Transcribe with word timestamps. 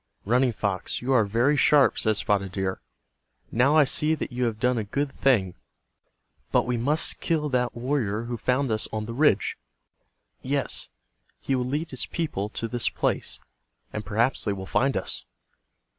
"Running 0.25 0.51
Fox, 0.51 0.99
you 1.03 1.13
are 1.13 1.25
very 1.25 1.55
sharp," 1.55 1.99
said 1.99 2.17
Spotted 2.17 2.53
Deer. 2.53 2.81
"Now 3.51 3.75
I 3.77 3.83
see 3.83 4.15
that 4.15 4.31
you 4.31 4.45
have 4.45 4.59
done 4.59 4.79
a 4.79 4.83
good 4.83 5.11
thing. 5.13 5.53
But 6.51 6.65
we 6.65 6.75
must 6.75 7.19
kill 7.19 7.49
that 7.49 7.75
warrior 7.75 8.23
who 8.23 8.35
found 8.35 8.71
us 8.71 8.87
on 8.91 9.05
the 9.05 9.13
ridge. 9.13 9.59
Yes, 10.41 10.89
he 11.39 11.53
will 11.53 11.65
lead 11.65 11.91
his 11.91 12.07
people 12.07 12.49
to 12.49 12.67
this 12.67 12.89
place, 12.89 13.39
and 13.93 14.03
perhaps 14.03 14.43
they 14.43 14.53
will 14.53 14.65
find 14.65 14.97
us." 14.97 15.27